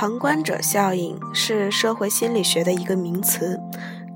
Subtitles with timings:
[0.00, 3.60] 旁观者效应是社会心理学的一个名词，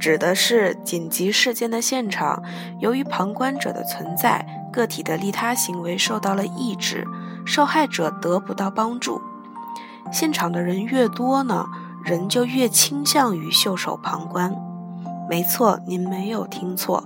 [0.01, 2.43] 指的是紧急事件的现场，
[2.81, 7.07] 由于旁观者的存在，个体的利他行为受到了抑制，
[7.45, 9.21] 受害者得不到帮助。
[10.11, 11.67] 现场的人越多呢，
[12.03, 14.57] 人就越倾向于袖手旁观。
[15.29, 17.05] 没错，您没有听错，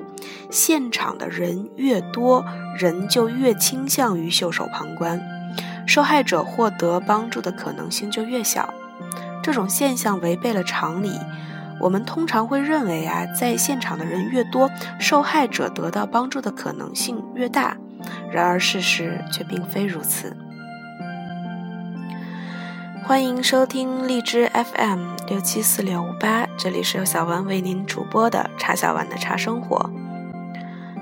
[0.53, 2.45] 现场的人越多，
[2.79, 5.21] 人就越倾向于袖手旁观，
[5.89, 8.73] 受害者获得帮助的可能性就越小。
[9.43, 11.11] 这种现象违背了常理。
[11.81, 14.71] 我们通常会认为啊，在现场的人越多，
[15.01, 17.77] 受害者得到帮助的可能性越大。
[18.31, 20.37] 然而事实却并非如此。
[23.05, 29.91] 欢迎收听荔枝 FM 六七四六五八，这里是由小丸为您主播的茶小丸的茶生活。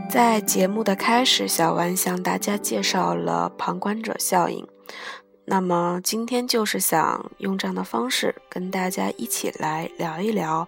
[0.09, 4.65] 在节目的开始，小丸向大家介绍了旁观者效应。
[5.45, 10.67] 那么今天就是想用这样的方式跟大家一起来聊一聊，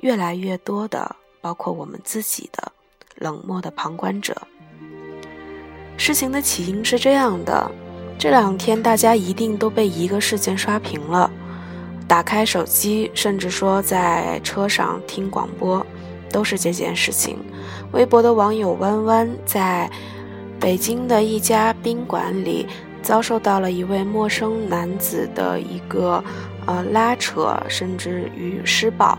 [0.00, 2.72] 越来越多的，包括我们自己的
[3.16, 4.34] 冷漠的旁观者。
[5.98, 7.70] 事情的起因是这样的。
[8.18, 11.30] 这两天，大家一定都被一个事件刷屏了。
[12.08, 15.84] 打开手机，甚至说在车上听广播，
[16.30, 17.36] 都是这件事情。
[17.92, 19.90] 微博的网友弯弯在
[20.58, 22.66] 北京的一家宾馆里
[23.06, 26.22] 遭受到了一位陌生男子的一个
[26.66, 29.16] 呃拉扯，甚至于施暴。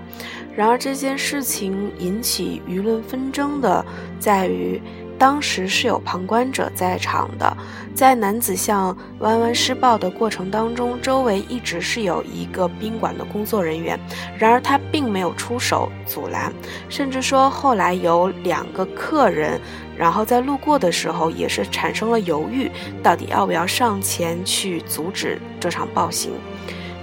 [0.53, 3.85] 然而这件事情引起舆论纷争的
[4.19, 4.81] 在于。
[5.17, 7.57] 当时是有旁观者在场的，
[7.95, 13.99] 在男子向弯弯施暴的过程当中，周围一直是有一个宾馆的工作人员，
[14.37, 16.53] 然而他并没有出手阻拦，
[16.87, 19.59] 甚至说后来有两个客人，
[19.97, 26.31] 然后在路过的时候也是产生了犹豫，到底要不要上前去阻止这场暴行，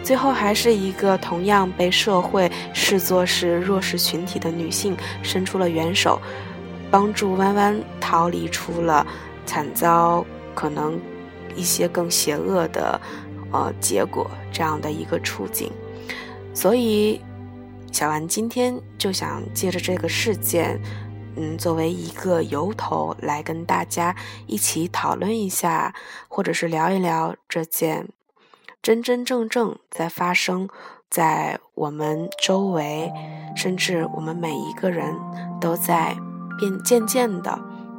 [0.05, 6.21] 最后还是一个同样被社会视作是弱势群体的女性伸出了援手。
[6.95, 9.05] 帮助弯弯逃离出了
[9.45, 10.25] 惨遭
[10.55, 10.97] 可能
[11.57, 13.01] 一些更邪恶的
[13.51, 15.73] 呃结果这样的一个处境，
[16.55, 17.21] 所以
[17.91, 20.81] 小丸今天就想借着这个事件，
[21.35, 24.15] 嗯，作为一个由头来跟大家
[24.47, 25.93] 一起讨论一下，
[26.29, 28.09] 或者是聊一聊这件
[28.81, 30.69] 真真正正在发生
[31.11, 33.13] 在我们周围，
[33.57, 35.17] 甚至我们每一个人
[35.61, 36.17] 都在。
[36.59, 37.59] 便渐渐的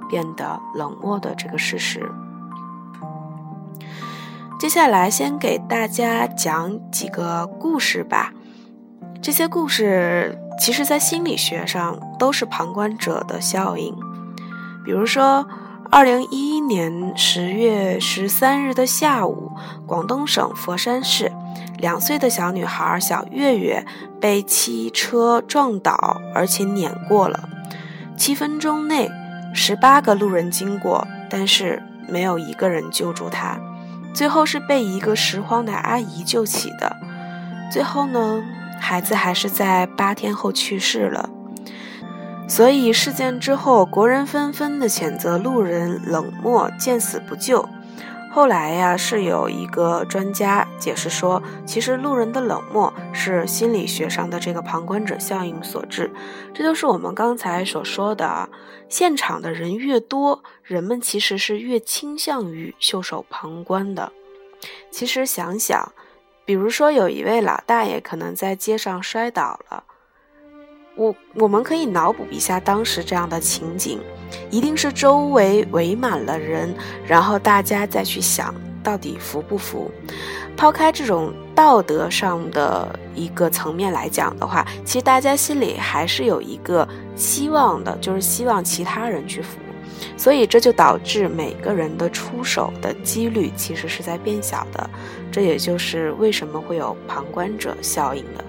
[0.09, 2.09] 变得冷漠的这个事实。
[4.59, 8.33] 接下来先给大家讲几个故事吧。
[9.21, 13.93] 这些故事其实，在心理学上都是旁观者的效应。
[14.85, 15.47] 比如说，
[15.91, 19.51] 二零一一年十月十三日的下午，
[19.85, 21.31] 广东省佛山市
[21.79, 23.85] 两岁的小女孩小月月
[24.21, 27.49] 被汽车撞倒，而且碾过了。
[28.17, 29.11] 七分钟内，
[29.53, 33.57] 十八个路人经过，但是没有一个人救助他。
[34.13, 36.95] 最后是被一个拾荒的阿姨救起的。
[37.71, 38.41] 最后呢，
[38.79, 41.29] 孩子还是在八天后去世了。
[42.47, 47.67] 所以事件之后，国人纷纷的谴责路人冷漠、见死不救。
[48.35, 56.11] 后来呀，是有一个专家解释说，其实路人的冷漠是心理学上的这个旁观者效应所致。
[56.53, 58.49] 这就是我们刚才所说的，
[58.89, 64.11] 现场的人越多，人们其实是越倾向于袖手旁观的。
[64.91, 65.93] 其实想想，
[66.43, 69.85] 比如说有一位老大爷可能在街上摔倒了。
[70.95, 73.99] 我我们可以脑补一下当时这样的情景，
[74.49, 76.73] 一定是周围围满了人，
[77.05, 79.91] 然后大家再去想到底服不服。
[80.55, 89.59] 抛开这种道德上的一个层面来讲的话，其实大家心里还是有一个希望的，就是希望其他人去服。
[90.15, 94.89] 所以这就导致每个人的出手的几率其实是在变小的，
[95.29, 98.44] 这也就是为什么会有旁观者效应的。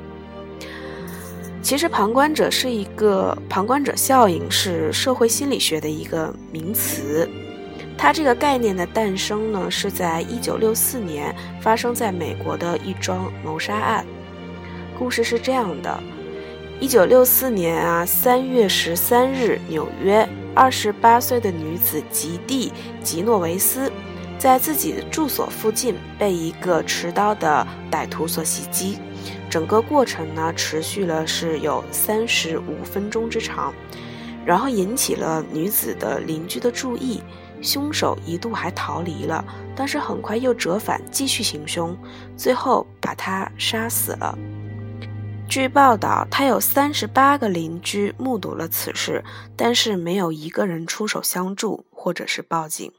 [1.66, 7.28] 其实，旁观者是一个旁观者效应，是社会心理学的一个名词。
[7.98, 14.06] 它这个概念的诞生呢，是在一九六四年发生在美国的一桩谋杀案。
[14.96, 16.00] 故事是这样的：
[16.78, 20.24] 一九六四年啊，三月十三日，纽约
[20.54, 22.68] 二十八岁的女子吉蒂·
[23.02, 23.90] 吉诺维斯，
[24.38, 28.98] 在自己的住所附近被一个持刀的歹徒所袭击。
[29.48, 33.72] 整个过程呢，持续了是有三十五分钟之长，
[34.44, 37.22] 然后引起了女子的邻居的注意，
[37.62, 39.44] 凶手一度还逃离了，
[39.74, 41.96] 但是很快又折返继续行凶，
[42.36, 44.36] 最后把他杀死了。
[45.48, 49.24] 据报道，他有三十八个邻居目睹了此事，
[49.56, 52.92] 但是没有一个人出手相助或者是报警。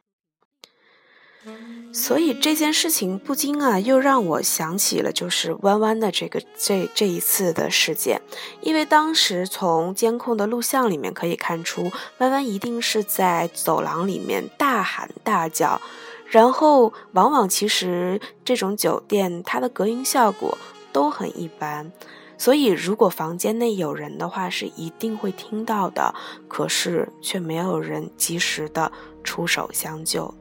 [1.94, 8.22] 所以这件事情不禁啊，又让我想起了就是弯弯的这个这这一次的事件，
[8.62, 15.82] 因为当时从监控的录像里面可以看出，弯弯一定是在走廊里面大喊大叫，
[16.28, 20.58] 然后往往其实这种酒店它的隔音效果
[20.92, 21.92] 都很一般，
[22.38, 26.14] 所以如果房间内有人的话是一定会听到的，
[26.48, 28.92] 可是却没有人及时的
[29.24, 30.32] 出手相救。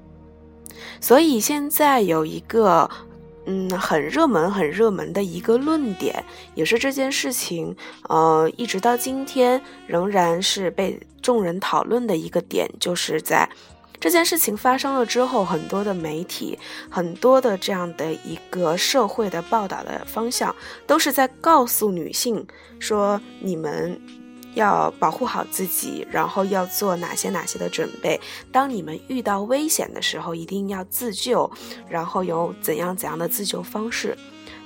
[1.00, 2.90] 所以现在有一个，
[3.46, 6.24] 嗯，很热门、很热门的一个论点，
[6.54, 7.76] 也是这件事情，
[8.08, 13.48] 呃，一直到今天仍然是被众人讨论的一个点，就是在
[14.00, 16.58] 这件事情发生了之后，很多的媒体、
[16.90, 20.54] 很多的这样的一个社会的报道的方向，
[20.86, 22.46] 都是在告诉女性
[22.78, 24.00] 说，你们。
[24.56, 28.18] 要保护好自己，然后要做哪些哪些的准备。
[28.50, 31.48] 当你们遇到危险的时候，一定要自救，
[31.88, 34.16] 然后有怎样怎样的自救方式。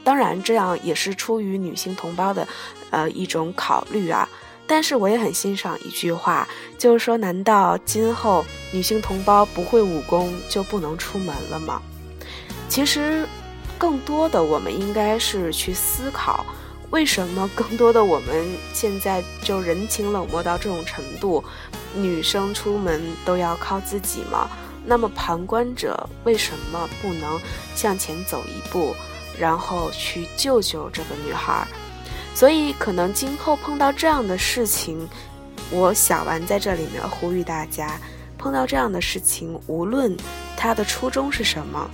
[0.05, 2.47] 当然，这样也是出于女性同胞的，
[2.91, 4.27] 呃，一种考虑啊。
[4.67, 6.47] 但是我也很欣赏一句话，
[6.79, 11.83] 就是说，难道今后女性同胞不会武功就不能出门了吗？
[12.69, 13.27] 其实，
[13.77, 16.47] 更多的我们应该是去思考。
[16.91, 21.43] 为什么更多的我们现在就人情冷漠到这种程度？
[21.95, 24.49] 女生出门都要靠自己吗？
[24.85, 27.41] 那么旁观者为什么不能
[27.75, 28.95] 向前走一步，
[29.39, 31.67] 然后去救救这个女孩？
[32.35, 35.09] 所以可能今后碰到这样的事情，
[35.71, 38.01] 我小丸在这里面呼吁大家：
[38.37, 40.17] 碰到这样的事情，无论
[40.57, 41.89] 他的初衷是什么，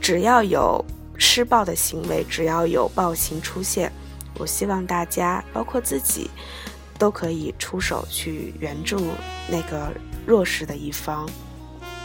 [0.00, 0.84] 只要有
[1.16, 3.90] 施暴的行为，只要有暴行出现。
[4.38, 6.30] 我希望大家，包括自己，
[6.98, 9.12] 都可以出手去援助
[9.48, 9.92] 那个
[10.26, 11.28] 弱势的一方，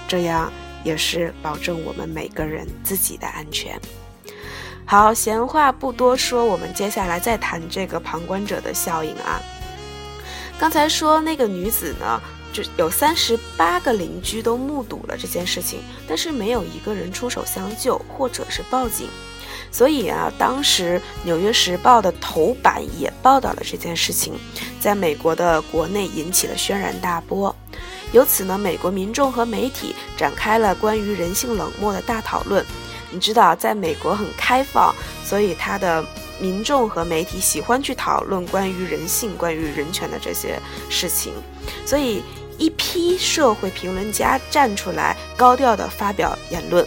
[0.08, 0.52] 这样
[0.84, 3.80] 也是保证我们每个人自己的安全。
[4.86, 9.40] 好，闲话不多说，我们接下来再谈这个旁观者的效应啊。
[10.60, 12.20] 刚才说那个女子呢，
[12.52, 19.08] 就有三十八个邻居都目睹了这件事情，但是没有一个人出手相救或者是报警。
[19.71, 24.33] 所以啊，当时《纽约时报》的头版也报道了这件事情，
[24.79, 27.56] 在美国的国内引起了轩然大波。
[28.11, 32.65] 由此呢，美国民众和媒体展开了关于人性冷漠的大讨论。
[33.11, 36.03] 你知道，在美国很开放，所以他的
[36.39, 40.59] 民众和媒体喜欢去讨论关于人性、关于人权的这些
[40.89, 41.33] 事情。
[41.85, 42.21] 所以，
[42.57, 46.85] 一批社会评论家站出来，高调地发表言论。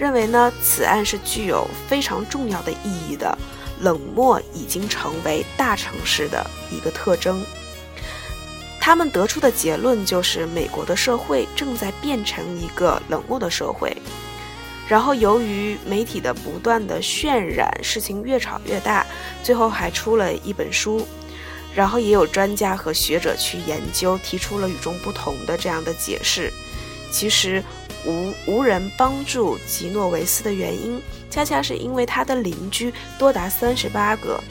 [0.00, 3.36] 认为呢，此案是具有非常重要的意义的。
[3.80, 7.44] 冷漠已经成为大城市的一个特征。
[8.80, 13.94] 他们得出的结论就是，美国的社会正在变成一个冷漠的社会。
[14.88, 19.06] 然后，由于媒体的不断的渲染，事情越炒越大，
[19.42, 21.06] 最后还出了一本书。
[21.74, 26.50] 然后，也有专家和学者去研究，提出了与众不同的这样的解释。
[27.10, 27.62] 其实。
[28.06, 34.42] 无无人帮助吉诺维斯的原因，恰恰是因为他的邻居多达三十八个，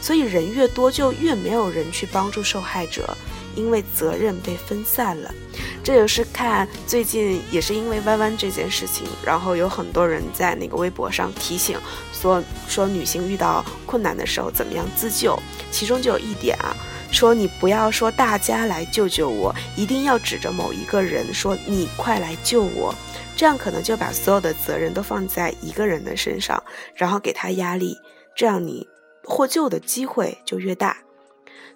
[0.00, 3.16] 所以人越多就越没有人去帮助受害者，
[3.54, 5.34] 因为责任被分散了。
[5.82, 11.78] 这也是看最近也是因为弯弯这件事情，然后有很多人在那个微博上提醒
[12.12, 15.38] 说说女性遇到困难的时候怎么样自救，
[15.70, 16.76] 其中就有一点啊。
[17.10, 22.94] 说你不要说大家来救救我，一定要指着某一个人说你快来救我，
[23.36, 26.62] 这样可能就把所有的责任都放在一个人的身上，
[26.94, 27.96] 然后给他压力，
[28.34, 28.86] 这样你
[29.24, 30.96] 获救的机会就越大。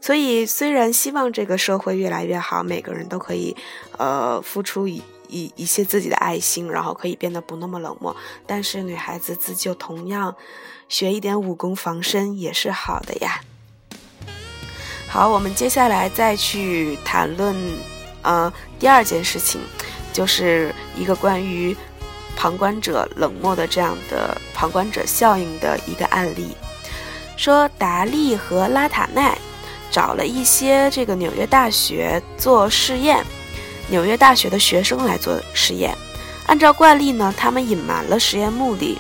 [0.01, 3.57] 所以虽然希望这个社会越来越好，每个人都可以，
[3.97, 8.15] 呃，付出一一一些自己的爱心，然后可以变得不那么冷漠，
[8.47, 10.37] 但是女孩子自救同样，
[10.89, 13.41] 学一点武功防身也是好的呀。
[15.15, 17.55] 好，我们接下来再去谈论，
[18.23, 19.61] 呃，第二件事情，
[20.13, 21.77] 就是一个关于
[22.35, 26.57] 旁观者冷漠的这样的旁观者效应的一个案例。
[27.37, 29.39] 说达利和拉塔奈
[29.89, 33.25] 找了一些这个纽约大学做试验，
[33.87, 35.97] 纽约大学的学生来做实验。
[36.47, 38.99] 按照惯例呢，他们隐瞒了实验目的，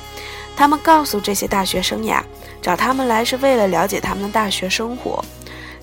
[0.56, 2.24] 他们告诉这些大学生呀，
[2.62, 5.20] 找他们来是为了了解他们的大学生活。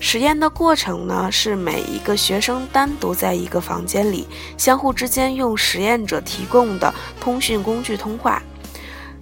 [0.04, 4.26] 实验的过程呢，是每一个学生单独在一个房间里，
[4.58, 8.42] 相互之间用实验者提供的通讯工具通话。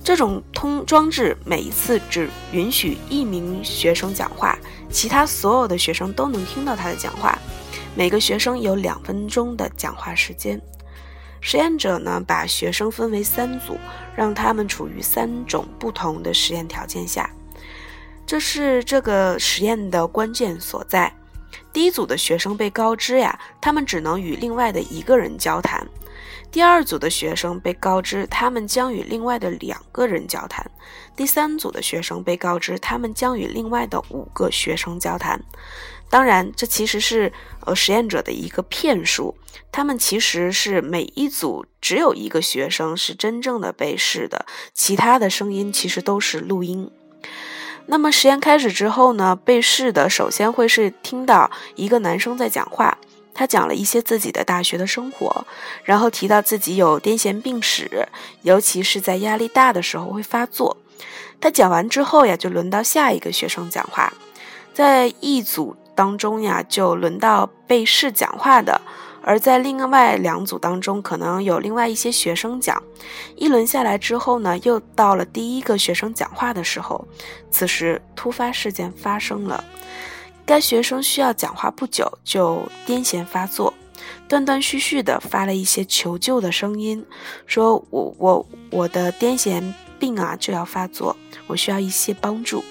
[0.02, 4.58] 这种通装置每一次只允许一名学生讲话，
[4.90, 7.38] 其他所有的学生都能听到他的讲话。
[7.94, 10.58] 每个学生有两分钟的讲话时间。
[11.42, 13.76] 实验者呢，把学生分为三组，
[14.16, 17.30] 让他们处于三种不同的实验条件下。
[18.26, 21.12] 这是这个实验的关键所在。
[21.72, 25.86] 第一组的学生被告知呀，他们只能与另外的一个人交谈。
[26.50, 30.64] 第二组的学生被告知，他们将与另外的两个人交谈；
[31.14, 35.40] 第三组的学生被告知，他们将与另外的五个学生交谈。
[36.08, 37.32] 当然，这其实是
[37.64, 39.36] 呃实验者的一个骗术。
[39.70, 46.90] 他们其实是每一组只有一个学生是真正的被试的，其他的声音其实都是录音。
[47.87, 52.96] 那么实验开始之后呢，被试的首先会是听到一个男生在讲话。
[53.32, 55.46] 他讲了一些自己的大学的生活，
[55.84, 58.06] 然后提到自己有癫痫病史，
[58.42, 60.76] 尤其是在压力大的时候会发作。
[61.40, 64.12] 他讲完之后呀，就轮到下一个学生讲话，
[64.75, 68.78] 在一组当中呀，就轮到被试讲话的，
[69.22, 72.82] 而在另外两组当中，可能有另外一些学生讲。
[73.36, 77.06] 一轮下来之后呢，又到了第一个学生讲话的时候，
[77.50, 79.62] 此时突发事件发生了。
[80.46, 83.72] 该学生需要讲话不久就癫痫发作，
[84.26, 87.04] 断断续续的发了一些求救的声音，
[87.46, 89.62] 说我我我的癫痫
[89.98, 92.64] 病啊就要发作，我需要一些帮助。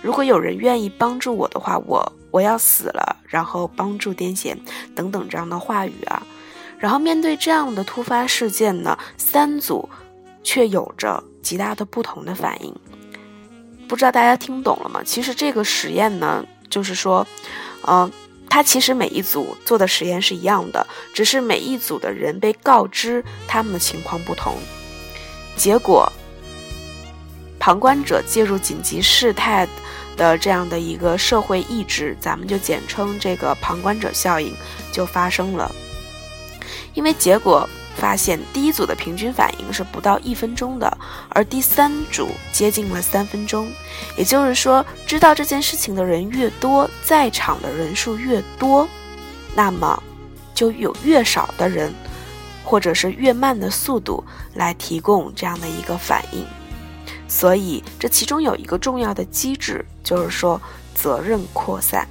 [0.00, 4.56] 如果有人愿意帮助我的话，我我要死了，然后帮助癫痫
[4.94, 6.22] 等等这样的话语啊。
[6.78, 9.88] 然后面对这样的突发事件呢，三组
[10.44, 12.72] 却有着极大的不同的反应。
[13.88, 15.02] 不知道大家听懂了吗？
[15.04, 16.44] 其实这个实验呢。
[16.70, 17.24] 就是说，
[17.82, 18.10] 呃，
[18.48, 24.56] 他其实每一组做的实验是一样的，只是每一组的人被告知他们的情况不同，
[25.56, 26.10] 结果，
[27.64, 29.66] 旁观者介入紧急事态
[30.18, 34.54] 的这样的一个社会意志，咱们就简称这个旁观者效应
[34.92, 35.74] 就发生了，
[36.92, 37.66] 因为结果。
[37.96, 43.70] 发现第一组的平均反应是不到一分钟的，而第三组接近了三分钟。
[44.18, 48.86] 也就是说，知道这件事情的人越多，在场的人数越多，
[49.54, 50.02] 那么
[50.52, 51.94] 就有越少的人，
[52.64, 56.44] 或者是越慢的速度来提供这样的一个反应。
[57.26, 60.60] 所以，这其中有一个重要的机制，就是说
[60.94, 62.06] 责任扩散。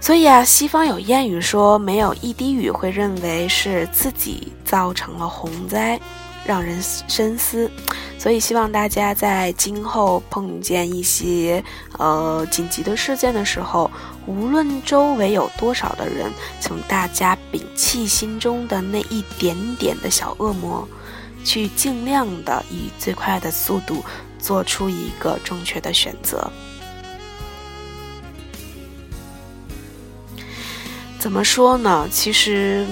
[0.00, 6.00] 所以啊，西方有谚语说，没有一滴雨会认为是自己造成了洪灾，
[6.46, 7.70] 让人深思。
[8.18, 11.62] 所以希望大家在今后碰见一些
[11.98, 13.90] 呃紧急的事件的时候，
[14.26, 20.86] 无论周围有多少的人，请大家摒弃心中的那一点点的小恶魔，
[21.44, 24.04] 去尽量的以最快的速度
[24.38, 26.50] 做出一个正确的选择。
[31.18, 32.08] 怎么说呢？
[32.10, 32.86] 其实，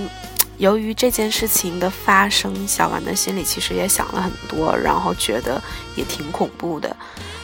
[0.59, 5.63] 由于这件事情的发生，小丸的心里其实也想了很多，然后觉得
[5.97, 6.95] 也挺恐怖的。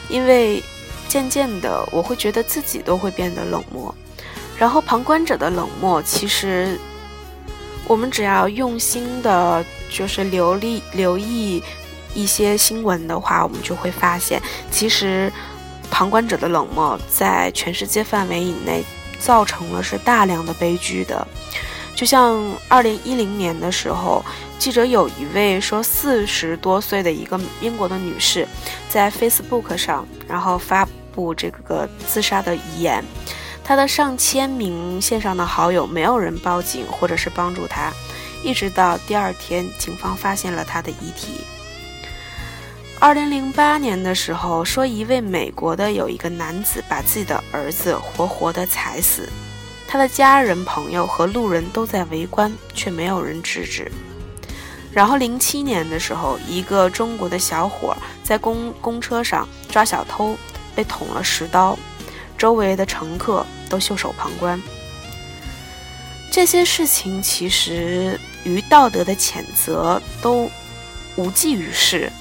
[0.09, 0.63] 因为
[1.07, 3.93] 渐渐的，我会觉得自己都会变得冷漠，
[4.59, 6.79] 然后旁观者的冷漠，其实
[7.87, 11.63] 我们只要用心的，就是留意留意
[12.13, 15.31] 一些新闻的话，我们就会发现，其实
[15.89, 18.83] 旁观者的冷漠在全世界范围以内。
[19.17, 21.25] 造成了是大量的悲剧的，
[21.95, 22.37] 就像
[22.67, 24.23] 二零一零年的时候，
[24.59, 28.45] 记者有一位说四十多岁的一个英国的女士，
[28.87, 33.03] 在 Facebook 上，然后发布这个自杀的遗言，
[33.63, 37.91] 她的上千名线上的好友没有人报警或者是帮助她，
[38.43, 41.41] 一直到第二天，警方发现了他的遗体。
[42.99, 49.27] 二零零八年的时候，说一位美国的有一个男子把自己的儿子活活的踩死，
[49.87, 53.91] 他的家人、朋友和路人都在围观，却没有人制止。
[54.93, 60.37] 然后零七年的时候，一个中国的小伙在公公车上抓小偷，
[60.73, 61.77] 被捅了十刀，
[62.37, 64.59] 周围的乘客都袖手旁观。
[66.35, 70.51] 这些事情其实与道德的谴责都
[71.15, 72.11] 无济于事。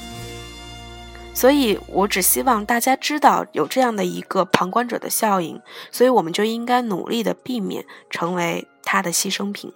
[1.34, 9.72] 所以，我只希望大家知道有这样的一个旁观者的效应，所以我们就应该努力的避免成为他的牺牲品。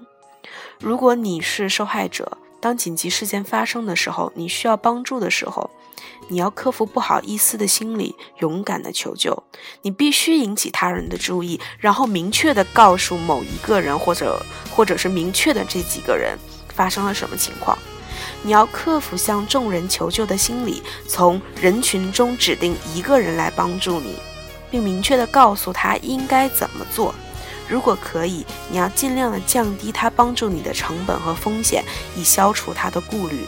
[0.78, 5.70] 如果你是受害者，当紧急事件发生的时候，你需要帮助的时候，
[6.28, 9.42] 你要克服不好意思的心理，勇敢的求救。
[9.82, 16.36] 你必须引起他人的注意，然后明确的告诉某一个人，或者或者是明确的这几个人
[16.74, 17.78] 发生了什么情况。
[18.42, 24.16] 你要克服向众人求救的心理，从人群中指定一个人来帮助你，
[24.70, 27.14] 并明确的告诉他应该怎么做。
[27.68, 31.84] 如果可以，你要尽量的降低他帮助你的成本和风险，
[32.16, 33.44] 以消除他的顾虑。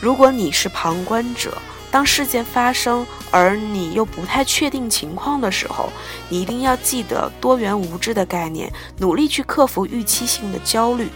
[0.00, 1.56] 如果你是旁观者，
[1.90, 5.90] 当事件发生而你又不太确定情况的时候，
[6.28, 11.08] 你一定要记得多元无知的概念，努力去克服预期性的焦虑。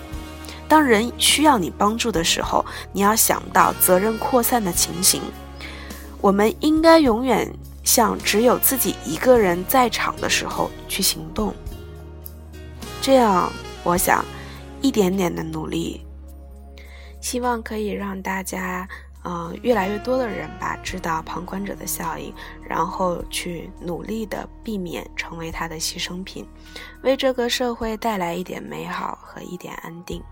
[0.67, 5.21] 当人需要你帮助的时候，你要想到责任扩散的情形。
[6.21, 7.53] 我们应该永远
[7.83, 11.53] 像只有自己一个人在场的时候去行动。
[13.03, 13.51] 这样，
[13.83, 14.23] 我想，
[14.83, 16.07] 一点点的努力，
[17.21, 18.87] 希望可以让大家，
[19.25, 26.47] 嗯，越来越多的人吧，知道旁观者的效应，然后去努力的避免成为他的牺牲品，
[27.03, 30.23] 为这个社会带来一点美好和一点安定。